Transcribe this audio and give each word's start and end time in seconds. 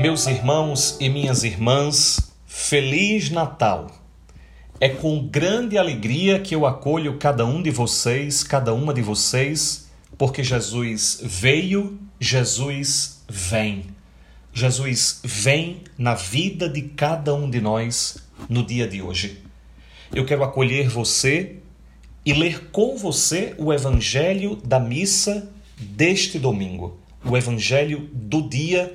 Meus 0.00 0.26
irmãos 0.26 0.96
e 0.98 1.10
minhas 1.10 1.44
irmãs, 1.44 2.32
Feliz 2.46 3.28
Natal! 3.28 3.90
É 4.80 4.88
com 4.88 5.28
grande 5.28 5.76
alegria 5.76 6.40
que 6.40 6.54
eu 6.54 6.64
acolho 6.64 7.18
cada 7.18 7.44
um 7.44 7.62
de 7.62 7.70
vocês, 7.70 8.42
cada 8.42 8.72
uma 8.72 8.94
de 8.94 9.02
vocês, 9.02 9.90
porque 10.16 10.42
Jesus 10.42 11.20
veio, 11.22 11.98
Jesus 12.18 13.22
vem. 13.28 13.88
Jesus 14.54 15.20
vem 15.22 15.82
na 15.98 16.14
vida 16.14 16.66
de 16.66 16.80
cada 16.80 17.34
um 17.34 17.50
de 17.50 17.60
nós 17.60 18.26
no 18.48 18.64
dia 18.64 18.88
de 18.88 19.02
hoje. 19.02 19.42
Eu 20.14 20.24
quero 20.24 20.42
acolher 20.42 20.88
você 20.88 21.56
e 22.24 22.32
ler 22.32 22.70
com 22.70 22.96
você 22.96 23.54
o 23.58 23.70
Evangelho 23.70 24.56
da 24.64 24.80
missa 24.80 25.52
deste 25.78 26.38
domingo, 26.38 26.98
o 27.22 27.36
Evangelho 27.36 28.08
do 28.14 28.48
dia 28.48 28.94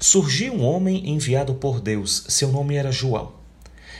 Surgiu 0.00 0.54
um 0.54 0.64
homem 0.64 1.10
enviado 1.10 1.54
por 1.54 1.80
Deus, 1.80 2.24
seu 2.28 2.52
nome 2.52 2.76
era 2.76 2.92
João. 2.92 3.32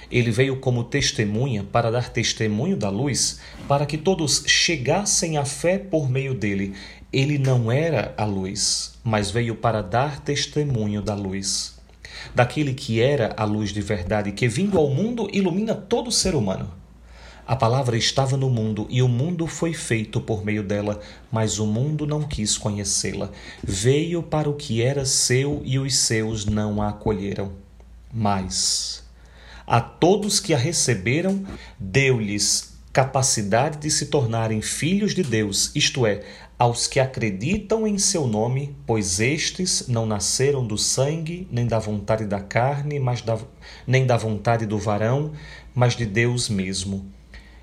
Ele 0.08 0.30
veio 0.30 0.60
como 0.60 0.84
testemunha 0.84 1.64
para 1.64 1.90
dar 1.90 2.10
testemunho 2.10 2.76
da 2.76 2.88
luz, 2.88 3.40
para 3.66 3.84
que 3.84 3.98
todos 3.98 4.44
chegassem 4.46 5.36
à 5.36 5.44
fé 5.44 5.76
por 5.76 6.08
meio 6.08 6.34
dele. 6.34 6.72
Ele 7.12 7.36
não 7.36 7.70
era 7.72 8.14
a 8.16 8.24
luz, 8.24 8.94
mas 9.02 9.32
veio 9.32 9.56
para 9.56 9.82
dar 9.82 10.20
testemunho 10.20 11.02
da 11.02 11.16
luz. 11.16 11.76
Daquele 12.32 12.74
que 12.74 13.00
era 13.00 13.34
a 13.36 13.44
luz 13.44 13.70
de 13.70 13.80
verdade, 13.80 14.30
que 14.30 14.46
vindo 14.46 14.78
ao 14.78 14.88
mundo 14.88 15.28
ilumina 15.32 15.74
todo 15.74 16.12
ser 16.12 16.36
humano. 16.36 16.72
A 17.48 17.56
palavra 17.56 17.96
estava 17.96 18.36
no 18.36 18.50
mundo 18.50 18.86
e 18.90 19.00
o 19.00 19.08
mundo 19.08 19.46
foi 19.46 19.72
feito 19.72 20.20
por 20.20 20.44
meio 20.44 20.62
dela, 20.62 21.00
mas 21.32 21.58
o 21.58 21.66
mundo 21.66 22.06
não 22.06 22.22
quis 22.22 22.58
conhecê-la. 22.58 23.30
Veio 23.64 24.22
para 24.22 24.50
o 24.50 24.54
que 24.54 24.82
era 24.82 25.06
seu 25.06 25.62
e 25.64 25.78
os 25.78 25.96
seus 25.96 26.44
não 26.44 26.82
a 26.82 26.90
acolheram. 26.90 27.52
Mas 28.12 29.02
a 29.66 29.80
todos 29.80 30.40
que 30.40 30.52
a 30.52 30.58
receberam, 30.58 31.42
deu-lhes 31.78 32.74
capacidade 32.92 33.78
de 33.78 33.90
se 33.90 34.06
tornarem 34.06 34.60
filhos 34.60 35.14
de 35.14 35.22
Deus, 35.22 35.70
isto 35.74 36.06
é, 36.06 36.20
aos 36.58 36.86
que 36.86 37.00
acreditam 37.00 37.86
em 37.86 37.96
seu 37.96 38.26
nome, 38.26 38.76
pois 38.86 39.20
estes 39.20 39.88
não 39.88 40.04
nasceram 40.04 40.66
do 40.66 40.76
sangue, 40.76 41.48
nem 41.50 41.66
da 41.66 41.78
vontade 41.78 42.26
da 42.26 42.40
carne, 42.40 43.00
mas 43.00 43.22
da, 43.22 43.38
nem 43.86 44.04
da 44.04 44.18
vontade 44.18 44.66
do 44.66 44.76
varão, 44.76 45.32
mas 45.74 45.96
de 45.96 46.04
Deus 46.04 46.50
mesmo. 46.50 47.16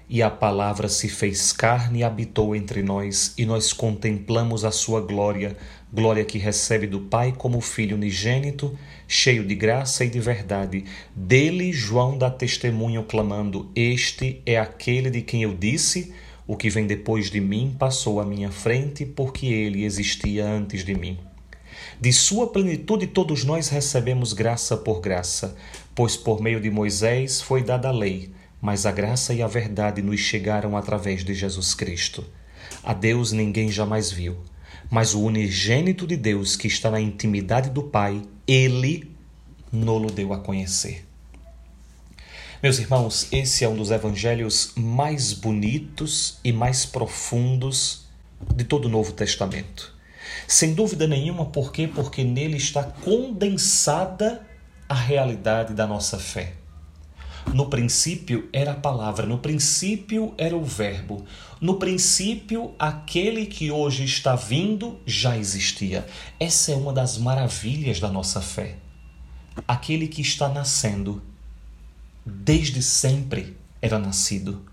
E 0.07 0.21
a 0.21 0.29
palavra 0.29 0.87
se 0.87 1.09
fez 1.09 1.51
carne 1.51 1.99
e 1.99 2.03
habitou 2.03 2.55
entre 2.55 2.83
nós, 2.83 3.33
e 3.35 3.43
nós 3.43 3.73
contemplamos 3.73 4.63
a 4.63 4.69
sua 4.69 5.01
glória, 5.01 5.57
glória 5.91 6.23
que 6.23 6.37
recebe 6.37 6.85
do 6.85 6.99
Pai 6.99 7.33
como 7.35 7.59
Filho 7.59 7.97
unigênito, 7.97 8.77
cheio 9.07 9.43
de 9.43 9.55
graça 9.55 10.05
e 10.05 10.09
de 10.09 10.19
verdade. 10.19 10.85
Dele 11.15 11.73
João 11.73 12.19
dá 12.19 12.29
testemunho, 12.29 13.01
clamando: 13.01 13.71
Este 13.75 14.43
é 14.45 14.59
aquele 14.59 15.09
de 15.09 15.23
quem 15.23 15.41
eu 15.41 15.55
disse: 15.55 16.13
O 16.45 16.55
que 16.55 16.69
vem 16.69 16.85
depois 16.85 17.31
de 17.31 17.41
mim 17.41 17.75
passou 17.77 18.19
à 18.19 18.25
minha 18.25 18.51
frente, 18.51 19.07
porque 19.07 19.47
ele 19.47 19.85
existia 19.85 20.45
antes 20.45 20.85
de 20.85 20.93
mim. 20.93 21.17
De 21.99 22.13
sua 22.13 22.45
plenitude 22.45 23.07
todos 23.07 23.43
nós 23.43 23.69
recebemos 23.69 24.33
graça 24.33 24.77
por 24.77 25.01
graça, 25.01 25.55
pois 25.95 26.15
por 26.15 26.41
meio 26.41 26.61
de 26.61 26.69
Moisés 26.69 27.41
foi 27.41 27.63
dada 27.63 27.87
a 27.87 27.91
lei 27.91 28.29
mas 28.65 28.87
a 28.87 28.91
graça 28.91 29.31
e 29.31 29.43
a 29.43 29.47
verdade 29.47 30.01
nos 30.01 30.19
chegaram 30.19 30.75
através 30.75 31.23
de 31.23 31.35
Jesus 31.35 31.75
Cristo. 31.75 32.25
A 32.83 32.95
Deus 32.95 33.31
ninguém 33.31 33.71
jamais 33.71 34.11
viu, 34.11 34.37
mas 34.89 35.13
o 35.13 35.21
unigênito 35.21 36.07
de 36.07 36.17
Deus 36.17 36.55
que 36.55 36.65
está 36.65 36.89
na 36.89 36.99
intimidade 36.99 37.69
do 37.69 37.83
Pai, 37.83 38.23
ele 38.47 39.15
nolo 39.71 40.09
deu 40.09 40.33
a 40.33 40.39
conhecer. 40.39 41.05
Meus 42.63 42.79
irmãos, 42.79 43.27
esse 43.31 43.63
é 43.63 43.69
um 43.69 43.75
dos 43.75 43.91
evangelhos 43.91 44.73
mais 44.75 45.31
bonitos 45.31 46.39
e 46.43 46.51
mais 46.51 46.87
profundos 46.87 48.07
de 48.55 48.63
todo 48.63 48.85
o 48.85 48.89
Novo 48.89 49.11
Testamento. 49.11 49.93
Sem 50.47 50.73
dúvida 50.73 51.05
nenhuma, 51.05 51.45
por 51.45 51.71
quê? 51.71 51.87
Porque 51.87 52.23
nele 52.23 52.57
está 52.57 52.83
condensada 52.83 54.43
a 54.89 54.95
realidade 54.95 55.75
da 55.75 55.85
nossa 55.85 56.17
fé. 56.17 56.64
No 57.53 57.67
princípio 57.69 58.49
era 58.51 58.71
a 58.71 58.75
palavra, 58.75 59.25
no 59.25 59.37
princípio 59.37 60.33
era 60.37 60.55
o 60.55 60.63
Verbo, 60.63 61.25
no 61.61 61.75
princípio 61.75 62.73
aquele 62.77 63.45
que 63.45 63.71
hoje 63.71 64.03
está 64.03 64.35
vindo 64.35 64.99
já 65.05 65.37
existia. 65.37 66.05
Essa 66.39 66.71
é 66.71 66.75
uma 66.75 66.91
das 66.91 67.17
maravilhas 67.17 67.99
da 67.99 68.09
nossa 68.09 68.41
fé. 68.41 68.75
Aquele 69.67 70.07
que 70.07 70.21
está 70.21 70.49
nascendo, 70.49 71.21
desde 72.25 72.81
sempre 72.81 73.55
era 73.81 73.97
nascido. 73.97 74.65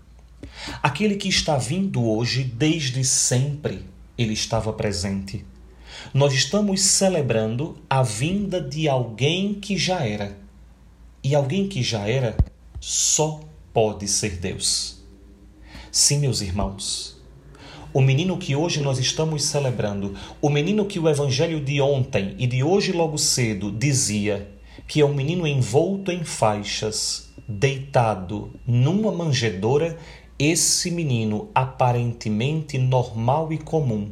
Aquele 0.81 1.15
que 1.15 1.29
está 1.29 1.57
vindo 1.57 2.03
hoje, 2.03 2.43
desde 2.43 3.03
sempre, 3.03 3.85
ele 4.17 4.33
estava 4.33 4.73
presente. 4.73 5.45
Nós 6.13 6.33
estamos 6.33 6.81
celebrando 6.81 7.77
a 7.89 8.03
vinda 8.03 8.59
de 8.59 8.89
alguém 8.89 9.53
que 9.53 9.77
já 9.77 10.05
era. 10.05 10.37
E 11.23 11.33
alguém 11.33 11.69
que 11.69 11.81
já 11.81 12.07
era 12.07 12.35
só 12.85 13.39
pode 13.71 14.09
ser 14.09 14.35
Deus. 14.39 15.01
Sim, 15.89 16.19
meus 16.19 16.41
irmãos, 16.41 17.15
o 17.93 18.01
menino 18.01 18.37
que 18.37 18.57
hoje 18.57 18.81
nós 18.81 18.99
estamos 18.99 19.45
celebrando, 19.45 20.13
o 20.41 20.49
menino 20.49 20.85
que 20.85 20.99
o 20.99 21.07
evangelho 21.07 21.63
de 21.63 21.79
ontem 21.79 22.35
e 22.37 22.45
de 22.45 22.61
hoje 22.61 22.91
logo 22.91 23.17
cedo 23.17 23.71
dizia 23.71 24.51
que 24.85 24.99
é 24.99 25.05
um 25.05 25.13
menino 25.13 25.47
envolto 25.47 26.11
em 26.11 26.25
faixas, 26.25 27.31
deitado 27.47 28.51
numa 28.67 29.13
manjedoura, 29.13 29.97
esse 30.37 30.91
menino 30.91 31.49
aparentemente 31.55 32.77
normal 32.77 33.53
e 33.53 33.57
comum, 33.59 34.11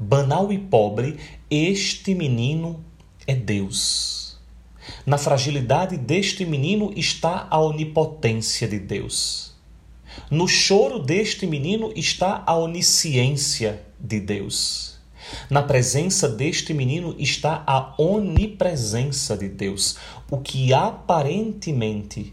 banal 0.00 0.52
e 0.52 0.58
pobre, 0.58 1.16
este 1.48 2.12
menino 2.12 2.84
é 3.24 3.36
Deus. 3.36 4.23
Na 5.06 5.18
fragilidade 5.18 5.96
deste 5.96 6.44
menino 6.44 6.92
está 6.96 7.46
a 7.50 7.60
onipotência 7.60 8.66
de 8.68 8.78
Deus. 8.78 9.54
No 10.30 10.46
choro 10.46 10.98
deste 10.98 11.46
menino 11.46 11.92
está 11.96 12.42
a 12.46 12.56
onisciência 12.56 13.82
de 13.98 14.20
Deus. 14.20 14.98
Na 15.48 15.62
presença 15.62 16.28
deste 16.28 16.74
menino 16.74 17.14
está 17.18 17.64
a 17.66 17.94
onipresença 18.00 19.36
de 19.36 19.48
Deus. 19.48 19.96
O 20.30 20.38
que 20.38 20.72
aparentemente 20.72 22.32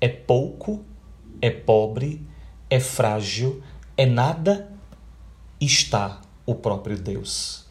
é 0.00 0.08
pouco, 0.08 0.84
é 1.40 1.50
pobre, 1.50 2.20
é 2.70 2.80
frágil, 2.80 3.62
é 3.96 4.06
nada, 4.06 4.72
está 5.60 6.20
o 6.46 6.54
próprio 6.54 6.98
Deus. 6.98 7.63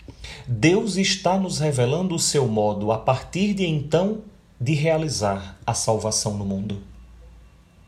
Deus 0.48 0.98
está 0.98 1.38
nos 1.38 1.60
revelando 1.60 2.16
o 2.16 2.20
seu 2.20 2.48
modo 2.48 2.92
a 2.92 2.98
partir 2.98 3.54
de 3.54 3.66
então 3.66 4.22
de 4.60 4.74
realizar 4.74 5.60
a 5.66 5.74
salvação 5.74 6.38
no 6.38 6.46
mundo. 6.46 6.82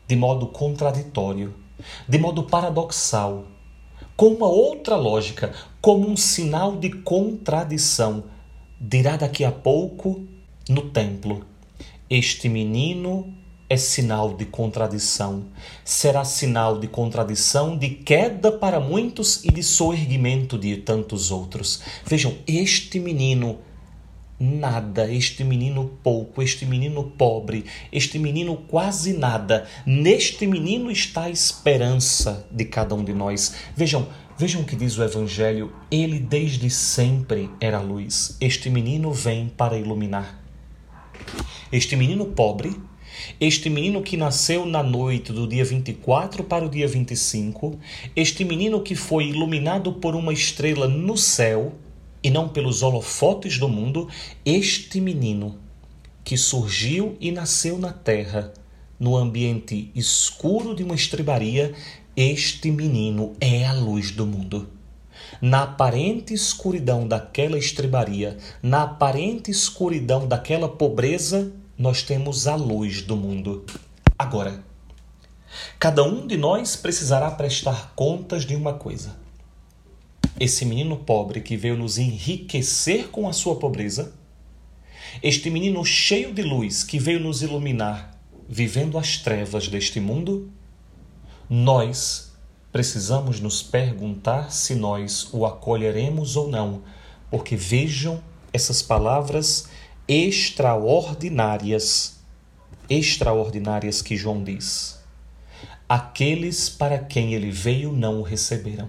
De 0.07 0.15
modo 0.15 0.47
contraditório, 0.47 1.53
de 2.07 2.17
modo 2.17 2.43
paradoxal, 2.43 3.45
com 4.15 4.27
uma 4.27 4.47
outra 4.47 4.95
lógica, 4.95 5.53
como 5.81 6.07
um 6.07 6.15
sinal 6.15 6.77
de 6.77 6.89
contradição, 6.89 8.23
dirá 8.79 9.17
daqui 9.17 9.43
a 9.43 9.51
pouco 9.51 10.25
no 10.69 10.89
templo: 10.89 11.45
Este 12.09 12.47
menino 12.47 13.33
é 13.69 13.77
sinal 13.77 14.33
de 14.33 14.45
contradição. 14.45 15.45
Será 15.83 16.23
sinal 16.23 16.79
de 16.79 16.87
contradição, 16.87 17.77
de 17.77 17.89
queda 17.89 18.51
para 18.51 18.79
muitos 18.79 19.43
e 19.43 19.51
de 19.51 19.63
soerguimento 19.63 20.57
de 20.57 20.77
tantos 20.77 21.31
outros. 21.31 21.81
Vejam, 22.05 22.35
este 22.47 22.99
menino 22.99 23.59
nada, 24.39 25.11
este 25.11 25.43
menino 25.43 25.97
pouco, 26.03 26.41
este 26.41 26.65
menino 26.65 27.03
pobre, 27.03 27.65
este 27.91 28.19
menino 28.19 28.57
quase 28.67 29.13
nada. 29.13 29.65
Neste 29.85 30.45
menino 30.45 30.91
está 30.91 31.23
a 31.23 31.29
esperança 31.29 32.45
de 32.51 32.65
cada 32.65 32.93
um 32.93 33.03
de 33.03 33.13
nós. 33.13 33.55
Vejam, 33.75 34.07
vejam 34.37 34.61
o 34.61 34.65
que 34.65 34.75
diz 34.75 34.97
o 34.97 35.03
evangelho, 35.03 35.73
ele 35.89 36.19
desde 36.19 36.69
sempre 36.69 37.49
era 37.59 37.79
luz. 37.79 38.37
Este 38.39 38.69
menino 38.69 39.11
vem 39.11 39.47
para 39.47 39.77
iluminar. 39.77 40.43
Este 41.71 41.95
menino 41.95 42.25
pobre 42.25 42.75
Este 43.39 43.69
menino 43.69 44.01
que 44.01 44.17
nasceu 44.17 44.65
na 44.65 44.81
noite 44.81 45.31
do 45.31 45.47
dia 45.47 45.63
24 45.63 46.43
para 46.43 46.65
o 46.65 46.69
dia 46.69 46.87
25, 46.87 47.79
este 48.15 48.43
menino 48.43 48.81
que 48.81 48.95
foi 48.95 49.27
iluminado 49.27 49.93
por 49.93 50.15
uma 50.15 50.33
estrela 50.33 50.87
no 50.87 51.17
céu 51.17 51.73
e 52.23 52.29
não 52.29 52.49
pelos 52.49 52.81
holofotes 52.81 53.57
do 53.59 53.69
mundo, 53.69 54.09
este 54.45 54.99
menino 54.99 55.59
que 56.23 56.37
surgiu 56.37 57.15
e 57.21 57.31
nasceu 57.31 57.77
na 57.77 57.93
terra, 57.93 58.51
no 58.99 59.15
ambiente 59.15 59.91
escuro 59.93 60.73
de 60.73 60.83
uma 60.83 60.95
estrebaria, 60.95 61.73
este 62.17 62.71
menino 62.71 63.33
é 63.39 63.65
a 63.65 63.73
luz 63.73 64.09
do 64.11 64.25
mundo. 64.25 64.69
Na 65.41 65.63
aparente 65.63 66.33
escuridão 66.33 67.07
daquela 67.07 67.57
estrebaria, 67.57 68.37
na 68.63 68.83
aparente 68.83 69.51
escuridão 69.51 70.27
daquela 70.27 70.67
pobreza, 70.67 71.51
nós 71.77 72.01
temos 72.01 72.47
a 72.47 72.55
luz 72.55 73.01
do 73.01 73.17
mundo. 73.17 73.65
Agora, 74.17 74.63
cada 75.77 76.03
um 76.03 76.25
de 76.25 76.37
nós 76.37 76.75
precisará 76.75 77.29
prestar 77.31 77.93
contas 77.95 78.45
de 78.45 78.55
uma 78.55 78.73
coisa. 78.73 79.15
Esse 80.39 80.65
menino 80.65 80.97
pobre 80.97 81.41
que 81.41 81.57
veio 81.57 81.77
nos 81.77 81.97
enriquecer 81.97 83.09
com 83.09 83.27
a 83.27 83.33
sua 83.33 83.55
pobreza, 83.55 84.13
este 85.21 85.49
menino 85.49 85.83
cheio 85.83 86.33
de 86.33 86.43
luz 86.43 86.83
que 86.83 86.99
veio 86.99 87.19
nos 87.19 87.41
iluminar, 87.41 88.19
vivendo 88.47 88.97
as 88.97 89.17
trevas 89.17 89.67
deste 89.67 89.99
mundo, 89.99 90.51
nós 91.49 92.33
precisamos 92.71 93.39
nos 93.39 93.63
perguntar 93.63 94.51
se 94.51 94.75
nós 94.75 95.29
o 95.31 95.45
acolheremos 95.45 96.35
ou 96.35 96.49
não, 96.49 96.81
porque 97.29 97.55
vejam 97.55 98.21
essas 98.51 98.81
palavras 98.81 99.69
extraordinárias, 100.07 102.19
extraordinárias 102.87 104.03
que 104.03 104.15
João 104.15 104.43
diz. 104.43 104.99
Aqueles 105.89 106.69
para 106.69 106.99
quem 106.99 107.33
ele 107.33 107.49
veio 107.49 107.91
não 107.91 108.19
o 108.19 108.23
receberam. 108.23 108.87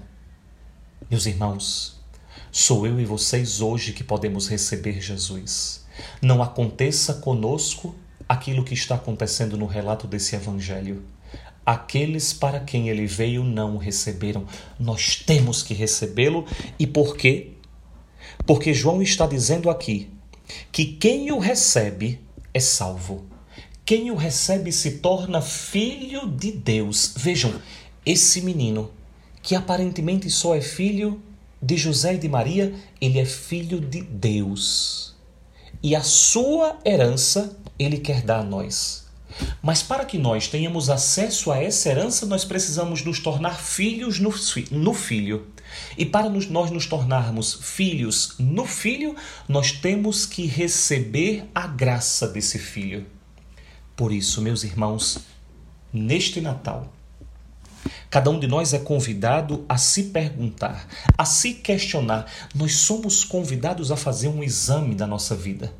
Meus 1.10 1.24
irmãos, 1.24 1.98
sou 2.52 2.86
eu 2.86 3.00
e 3.00 3.06
vocês 3.06 3.62
hoje 3.62 3.94
que 3.94 4.04
podemos 4.04 4.46
receber 4.48 5.00
Jesus. 5.00 5.86
Não 6.20 6.42
aconteça 6.42 7.14
conosco 7.14 7.94
aquilo 8.28 8.64
que 8.64 8.74
está 8.74 8.96
acontecendo 8.96 9.56
no 9.56 9.66
relato 9.66 10.06
desse 10.06 10.36
evangelho. 10.36 11.02
Aqueles 11.64 12.34
para 12.34 12.60
quem 12.60 12.90
ele 12.90 13.06
veio 13.06 13.42
não 13.42 13.76
o 13.76 13.78
receberam. 13.78 14.46
Nós 14.78 15.16
temos 15.16 15.62
que 15.62 15.72
recebê-lo. 15.72 16.44
E 16.78 16.86
por 16.86 17.16
quê? 17.16 17.52
Porque 18.46 18.74
João 18.74 19.02
está 19.02 19.26
dizendo 19.26 19.70
aqui 19.70 20.14
que 20.70 20.84
quem 20.84 21.30
o 21.32 21.38
recebe 21.38 22.20
é 22.52 22.60
salvo. 22.60 23.26
Quem 23.84 24.10
o 24.10 24.16
recebe 24.16 24.72
se 24.72 24.98
torna 24.98 25.40
filho 25.40 26.28
de 26.28 26.50
Deus. 26.50 27.14
Vejam, 27.16 27.54
esse 28.04 28.40
menino, 28.40 28.90
que 29.42 29.54
aparentemente 29.54 30.28
só 30.30 30.54
é 30.54 30.60
filho 30.60 31.22
de 31.62 31.76
José 31.76 32.14
e 32.14 32.18
de 32.18 32.28
Maria, 32.28 32.74
ele 33.00 33.18
é 33.18 33.24
filho 33.24 33.80
de 33.80 34.02
Deus. 34.02 35.14
E 35.82 35.94
a 35.94 36.02
sua 36.02 36.78
herança 36.84 37.56
ele 37.78 37.98
quer 37.98 38.22
dar 38.22 38.40
a 38.40 38.44
nós. 38.44 39.06
Mas 39.62 39.82
para 39.82 40.04
que 40.04 40.18
nós 40.18 40.48
tenhamos 40.48 40.88
acesso 40.88 41.50
a 41.52 41.62
essa 41.62 41.88
herança, 41.88 42.26
nós 42.26 42.44
precisamos 42.44 43.04
nos 43.04 43.20
tornar 43.20 43.60
filhos 43.60 44.18
no, 44.18 44.32
no 44.70 44.94
Filho. 44.94 45.46
E 45.96 46.04
para 46.04 46.28
nos, 46.28 46.48
nós 46.48 46.70
nos 46.70 46.86
tornarmos 46.86 47.54
filhos 47.54 48.34
no 48.38 48.66
Filho, 48.66 49.14
nós 49.48 49.72
temos 49.72 50.26
que 50.26 50.46
receber 50.46 51.44
a 51.54 51.66
graça 51.66 52.28
desse 52.28 52.58
Filho. 52.58 53.06
Por 53.94 54.12
isso, 54.12 54.42
meus 54.42 54.64
irmãos, 54.64 55.18
neste 55.92 56.40
Natal, 56.40 56.92
Cada 58.10 58.30
um 58.30 58.38
de 58.38 58.46
nós 58.46 58.72
é 58.72 58.78
convidado 58.78 59.64
a 59.68 59.76
se 59.76 60.04
perguntar, 60.04 60.88
a 61.18 61.24
se 61.24 61.54
questionar. 61.54 62.26
Nós 62.54 62.76
somos 62.76 63.24
convidados 63.24 63.90
a 63.90 63.96
fazer 63.96 64.28
um 64.28 64.42
exame 64.42 64.94
da 64.94 65.06
nossa 65.06 65.34
vida 65.34 65.72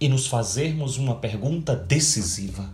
e 0.00 0.08
nos 0.08 0.26
fazermos 0.26 0.98
uma 0.98 1.16
pergunta 1.16 1.74
decisiva. 1.74 2.70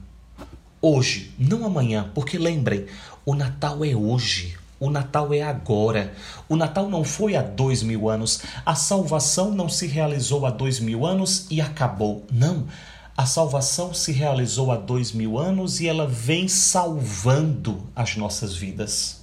Hoje, 0.80 1.32
não 1.38 1.66
amanhã, 1.66 2.10
porque 2.14 2.38
lembrem, 2.38 2.86
o 3.24 3.34
Natal 3.34 3.84
é 3.84 3.94
hoje. 3.94 4.56
O 4.80 4.88
Natal 4.88 5.34
é 5.34 5.42
agora. 5.42 6.14
O 6.48 6.56
Natal 6.56 6.88
não 6.88 7.04
foi 7.04 7.36
há 7.36 7.42
dois 7.42 7.82
mil 7.82 8.08
anos. 8.08 8.40
A 8.64 8.74
salvação 8.74 9.52
não 9.52 9.68
se 9.68 9.86
realizou 9.86 10.46
há 10.46 10.50
dois 10.50 10.80
mil 10.80 11.04
anos 11.04 11.46
e 11.50 11.60
acabou. 11.60 12.24
Não. 12.32 12.66
A 13.14 13.26
salvação 13.26 13.92
se 13.92 14.10
realizou 14.10 14.72
há 14.72 14.76
dois 14.76 15.12
mil 15.12 15.38
anos 15.38 15.80
e 15.80 15.86
ela 15.86 16.06
vem 16.06 16.48
salvando 16.48 17.86
as 17.94 18.16
nossas 18.16 18.56
vidas. 18.56 19.20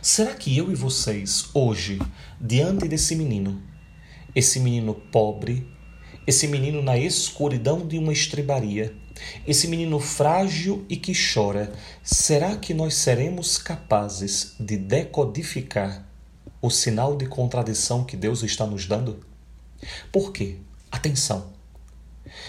Será 0.00 0.32
que 0.34 0.56
eu 0.56 0.70
e 0.70 0.74
vocês, 0.76 1.46
hoje, 1.52 2.00
diante 2.40 2.86
desse 2.86 3.16
menino, 3.16 3.60
esse 4.36 4.60
menino 4.60 4.94
pobre, 4.94 5.66
esse 6.28 6.46
menino 6.46 6.80
na 6.80 6.96
escuridão 6.96 7.84
de 7.84 7.98
uma 7.98 8.12
estrebaria, 8.12 8.94
esse 9.46 9.68
menino 9.68 9.98
frágil 10.00 10.84
e 10.88 10.96
que 10.96 11.12
chora, 11.12 11.72
será 12.02 12.56
que 12.56 12.74
nós 12.74 12.94
seremos 12.94 13.58
capazes 13.58 14.54
de 14.58 14.76
decodificar 14.76 16.06
o 16.60 16.70
sinal 16.70 17.16
de 17.16 17.26
contradição 17.26 18.04
que 18.04 18.16
Deus 18.16 18.42
está 18.42 18.66
nos 18.66 18.86
dando? 18.86 19.24
Por 20.10 20.32
quê? 20.32 20.56
Atenção! 20.90 21.52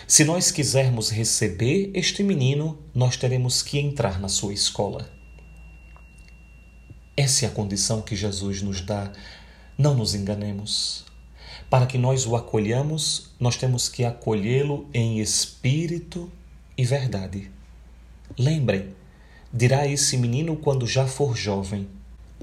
Se 0.07 0.23
nós 0.23 0.51
quisermos 0.51 1.09
receber 1.09 1.91
este 1.93 2.23
menino, 2.23 2.79
nós 2.93 3.17
teremos 3.17 3.61
que 3.61 3.77
entrar 3.77 4.19
na 4.19 4.29
sua 4.29 4.53
escola. 4.53 5.09
Essa 7.17 7.45
é 7.45 7.47
a 7.47 7.51
condição 7.51 8.01
que 8.01 8.15
Jesus 8.15 8.61
nos 8.61 8.81
dá. 8.81 9.11
Não 9.77 9.95
nos 9.95 10.15
enganemos. 10.15 11.05
Para 11.69 11.85
que 11.85 11.97
nós 11.97 12.25
o 12.25 12.35
acolhamos, 12.35 13.33
nós 13.39 13.57
temos 13.57 13.89
que 13.89 14.03
acolhê-lo 14.05 14.89
em 14.93 15.19
espírito 15.19 16.31
e 16.77 16.83
verdade. 16.83 17.51
Lembrem, 18.37 18.93
dirá 19.53 19.87
esse 19.87 20.17
menino 20.17 20.55
quando 20.57 20.85
já 20.87 21.07
for 21.07 21.35
jovem: 21.35 21.87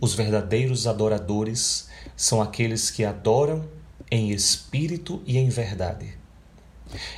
os 0.01 0.15
verdadeiros 0.15 0.87
adoradores 0.87 1.89
são 2.17 2.41
aqueles 2.41 2.91
que 2.91 3.05
adoram 3.05 3.69
em 4.11 4.31
espírito 4.31 5.23
e 5.27 5.39
em 5.39 5.49
verdade. 5.49 6.19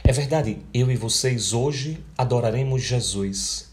É 0.04 0.12
verdade, 0.12 0.58
eu 0.72 0.90
e 0.90 0.96
vocês 0.96 1.52
hoje 1.52 2.04
adoraremos 2.16 2.82
Jesus, 2.82 3.70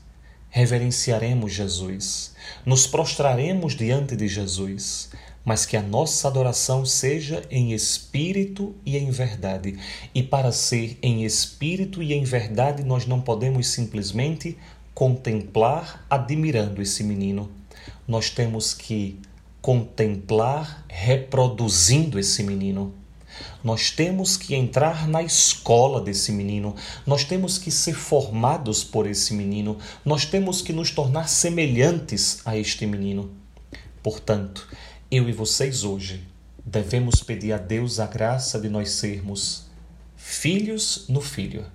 reverenciaremos 0.49 1.53
Jesus, 1.53 2.33
nos 2.65 2.87
prostraremos 2.87 3.75
diante 3.75 4.15
de 4.15 4.27
Jesus, 4.27 5.09
mas 5.43 5.65
que 5.65 5.75
a 5.75 5.81
nossa 5.81 6.27
adoração 6.27 6.85
seja 6.85 7.43
em 7.49 7.73
espírito 7.73 8.75
e 8.85 8.97
em 8.97 9.09
verdade. 9.09 9.77
E 10.13 10.21
para 10.21 10.51
ser 10.51 10.97
em 11.01 11.23
espírito 11.23 12.01
e 12.03 12.13
em 12.13 12.23
verdade, 12.23 12.83
nós 12.83 13.05
não 13.05 13.19
podemos 13.19 13.67
simplesmente 13.67 14.57
contemplar 14.93 16.05
admirando 16.09 16.81
esse 16.81 17.03
menino. 17.03 17.49
Nós 18.07 18.29
temos 18.29 18.73
que 18.73 19.19
contemplar 19.61 20.85
reproduzindo 20.87 22.19
esse 22.19 22.43
menino. 22.43 22.93
Nós 23.63 23.91
temos 23.91 24.37
que 24.37 24.55
entrar 24.55 25.07
na 25.07 25.23
escola 25.23 26.01
desse 26.01 26.31
menino, 26.31 26.75
nós 27.05 27.23
temos 27.23 27.57
que 27.57 27.71
ser 27.71 27.93
formados 27.93 28.83
por 28.83 29.07
esse 29.07 29.33
menino, 29.33 29.77
nós 30.03 30.25
temos 30.25 30.61
que 30.61 30.73
nos 30.73 30.91
tornar 30.91 31.27
semelhantes 31.27 32.41
a 32.45 32.57
este 32.57 32.85
menino. 32.85 33.31
Portanto, 34.03 34.67
eu 35.11 35.27
e 35.27 35.33
vocês 35.33 35.83
hoje 35.83 36.23
devemos 36.65 37.21
pedir 37.21 37.51
a 37.51 37.57
Deus 37.57 37.99
a 37.99 38.07
graça 38.07 38.57
de 38.57 38.69
nós 38.69 38.91
sermos 38.91 39.65
filhos 40.15 41.05
no 41.09 41.19
Filho. 41.19 41.65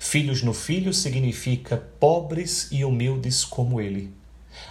Filhos 0.00 0.42
no 0.42 0.52
Filho 0.52 0.92
significa 0.92 1.76
pobres 1.76 2.66
e 2.72 2.84
humildes 2.84 3.44
como 3.44 3.80
Ele 3.80 4.12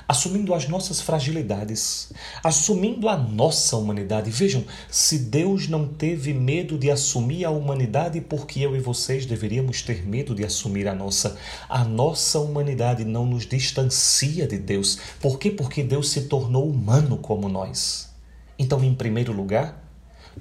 assumindo 0.09 0.55
as 0.55 0.67
nossas 0.67 0.99
fragilidades, 0.99 2.11
assumindo 2.43 3.07
a 3.07 3.15
nossa 3.15 3.77
humanidade. 3.77 4.31
Vejam, 4.31 4.65
se 4.89 5.19
Deus 5.19 5.67
não 5.67 5.87
teve 5.87 6.33
medo 6.33 6.79
de 6.79 6.89
assumir 6.89 7.45
a 7.45 7.51
humanidade, 7.51 8.19
porque 8.19 8.59
eu 8.61 8.75
e 8.75 8.79
vocês 8.79 9.27
deveríamos 9.27 9.83
ter 9.83 10.03
medo 10.03 10.33
de 10.33 10.43
assumir 10.43 10.87
a 10.87 10.95
nossa? 10.95 11.37
A 11.69 11.83
nossa 11.83 12.39
humanidade 12.39 13.05
não 13.05 13.23
nos 13.23 13.45
distancia 13.45 14.47
de 14.47 14.57
Deus. 14.57 14.97
Por 15.21 15.37
quê? 15.37 15.51
Porque 15.51 15.83
Deus 15.83 16.09
se 16.09 16.21
tornou 16.21 16.67
humano 16.67 17.19
como 17.19 17.47
nós. 17.47 18.09
Então, 18.57 18.83
em 18.83 18.95
primeiro 18.95 19.31
lugar, 19.31 19.79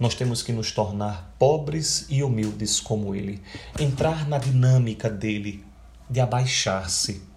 nós 0.01 0.15
temos 0.15 0.43
que 0.43 0.51
nos 0.51 0.73
tornar 0.73 1.37
pobres 1.39 2.07
e 2.09 2.23
humildes 2.23 2.81
como 2.81 3.15
Ele, 3.15 3.43
entrar 3.79 4.27
na 4.27 4.39
dinâmica 4.39 5.11
dele, 5.11 5.63
de 6.09 6.21
abaixar-se 6.21 7.29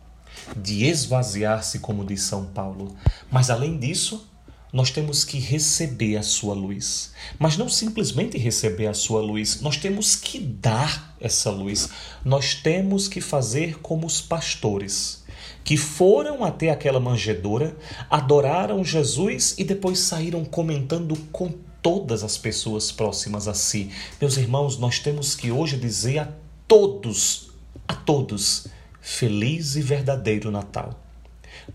de 0.55 0.85
esvaziar-se, 0.85 1.79
como 1.79 2.05
diz 2.05 2.21
São 2.21 2.45
Paulo. 2.45 2.95
Mas 3.29 3.49
além 3.49 3.77
disso, 3.77 4.27
nós 4.71 4.89
temos 4.89 5.25
que 5.25 5.37
receber 5.37 6.17
a 6.17 6.23
sua 6.23 6.53
luz. 6.53 7.11
Mas 7.37 7.57
não 7.57 7.67
simplesmente 7.67 8.37
receber 8.37 8.87
a 8.87 8.93
sua 8.93 9.21
luz, 9.21 9.61
nós 9.61 9.77
temos 9.77 10.15
que 10.15 10.39
dar 10.39 11.15
essa 11.19 11.49
luz. 11.49 11.89
Nós 12.23 12.55
temos 12.55 13.07
que 13.07 13.19
fazer 13.19 13.79
como 13.79 14.07
os 14.07 14.21
pastores, 14.21 15.23
que 15.63 15.75
foram 15.75 16.43
até 16.43 16.69
aquela 16.69 16.99
manjedoura, 16.99 17.75
adoraram 18.09 18.83
Jesus 18.83 19.55
e 19.57 19.63
depois 19.63 19.99
saíram 19.99 20.45
comentando 20.45 21.15
com 21.31 21.51
todas 21.81 22.23
as 22.23 22.37
pessoas 22.37 22.91
próximas 22.91 23.47
a 23.47 23.53
si. 23.53 23.89
Meus 24.19 24.37
irmãos, 24.37 24.77
nós 24.77 24.99
temos 24.99 25.35
que 25.35 25.51
hoje 25.51 25.77
dizer 25.77 26.19
a 26.19 26.29
todos, 26.67 27.51
a 27.87 27.93
todos, 27.93 28.67
feliz 29.01 29.75
e 29.75 29.81
verdadeiro 29.81 30.51
Natal. 30.51 30.97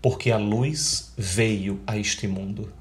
Porque 0.01 0.31
a 0.31 0.37
luz 0.37 1.13
veio 1.17 1.79
a 1.85 1.97
este 1.97 2.27
mundo. 2.27 2.71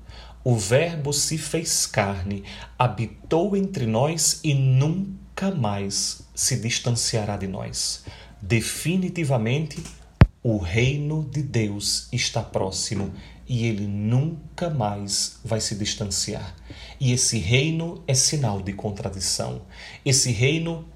O 0.42 0.54
Verbo 0.54 1.12
se 1.12 1.36
fez 1.36 1.86
carne, 1.86 2.44
habitou 2.78 3.56
entre 3.56 3.84
nós 3.84 4.40
e 4.44 4.54
nunca 4.54 5.50
mais 5.50 6.22
se 6.34 6.56
distanciará 6.56 7.36
de 7.36 7.48
nós. 7.48 8.04
Definitivamente, 8.40 9.82
o 10.42 10.58
reino 10.58 11.28
de 11.28 11.42
Deus 11.42 12.08
está 12.12 12.40
próximo 12.40 13.12
e 13.48 13.66
ele 13.66 13.86
nunca 13.86 14.70
mais 14.70 15.40
vai 15.44 15.60
se 15.60 15.74
distanciar. 15.74 16.54
E 17.00 17.12
esse 17.12 17.38
reino 17.38 18.04
é 18.06 18.14
sinal 18.14 18.62
de 18.62 18.72
contradição. 18.72 19.62
Esse 20.04 20.30
reino 20.30 20.86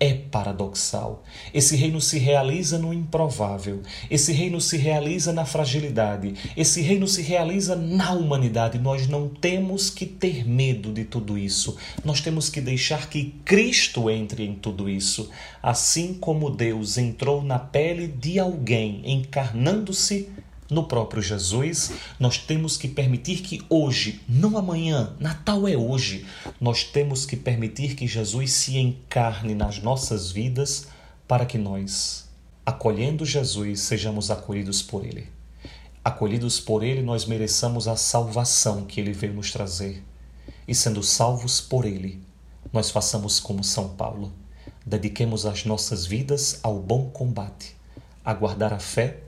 é 0.00 0.14
paradoxal. 0.14 1.24
Esse 1.52 1.74
reino 1.76 2.00
se 2.00 2.18
realiza 2.18 2.78
no 2.78 2.92
improvável. 2.94 3.82
Esse 4.10 4.32
reino 4.32 4.60
se 4.60 4.76
realiza 4.76 5.32
na 5.32 5.44
fragilidade. 5.44 6.34
Esse 6.56 6.80
reino 6.80 7.08
se 7.08 7.22
realiza 7.22 7.74
na 7.74 8.12
humanidade. 8.12 8.78
Nós 8.78 9.08
não 9.08 9.28
temos 9.28 9.90
que 9.90 10.06
ter 10.06 10.48
medo 10.48 10.92
de 10.92 11.04
tudo 11.04 11.36
isso. 11.36 11.76
Nós 12.04 12.20
temos 12.20 12.48
que 12.48 12.60
deixar 12.60 13.08
que 13.08 13.34
Cristo 13.44 14.08
entre 14.08 14.44
em 14.44 14.54
tudo 14.54 14.88
isso. 14.88 15.30
Assim 15.62 16.14
como 16.14 16.50
Deus 16.50 16.96
entrou 16.96 17.42
na 17.42 17.58
pele 17.58 18.06
de 18.06 18.38
alguém, 18.38 19.02
encarnando-se 19.04 20.28
no 20.70 20.84
próprio 20.84 21.22
Jesus, 21.22 21.92
nós 22.20 22.36
temos 22.36 22.76
que 22.76 22.88
permitir 22.88 23.40
que 23.40 23.62
hoje, 23.70 24.20
não 24.28 24.58
amanhã, 24.58 25.14
Natal 25.18 25.66
é 25.66 25.76
hoje, 25.76 26.26
nós 26.60 26.84
temos 26.84 27.24
que 27.24 27.36
permitir 27.36 27.94
que 27.94 28.06
Jesus 28.06 28.52
se 28.52 28.76
encarne 28.76 29.54
nas 29.54 29.82
nossas 29.82 30.30
vidas 30.30 30.88
para 31.26 31.46
que 31.46 31.56
nós, 31.56 32.28
acolhendo 32.66 33.24
Jesus, 33.24 33.80
sejamos 33.80 34.30
acolhidos 34.30 34.82
por 34.82 35.06
Ele. 35.06 35.26
Acolhidos 36.04 36.60
por 36.60 36.82
Ele, 36.82 37.00
nós 37.00 37.24
mereçamos 37.24 37.88
a 37.88 37.96
salvação 37.96 38.84
que 38.84 39.00
Ele 39.00 39.12
veio 39.12 39.32
nos 39.32 39.50
trazer. 39.50 40.04
E 40.66 40.74
sendo 40.74 41.02
salvos 41.02 41.62
por 41.62 41.86
Ele, 41.86 42.20
nós 42.70 42.90
façamos 42.90 43.40
como 43.40 43.64
São 43.64 43.88
Paulo. 43.88 44.32
Dediquemos 44.84 45.46
as 45.46 45.64
nossas 45.64 46.04
vidas 46.04 46.60
ao 46.62 46.78
bom 46.78 47.08
combate, 47.08 47.74
a 48.22 48.34
guardar 48.34 48.74
a 48.74 48.78
fé 48.78 49.20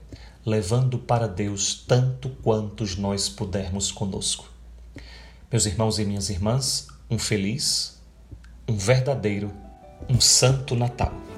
levando 0.45 0.99
para 0.99 1.27
Deus 1.29 1.85
tanto 1.87 2.31
quantos 2.43 2.97
nós 2.97 3.29
pudermos 3.29 3.93
conosco. 3.93 4.49
Meus 5.51 5.67
irmãos 5.67 5.99
e 5.99 6.05
minhas 6.05 6.31
irmãs, 6.31 6.87
um 7.11 7.19
feliz, 7.19 8.01
um 8.69 8.77
verdadeiro, 8.77 9.53
um 10.09 10.21
santo 10.21 10.75
Natal. 10.75 11.30